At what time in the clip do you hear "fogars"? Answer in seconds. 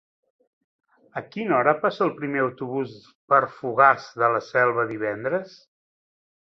3.61-4.11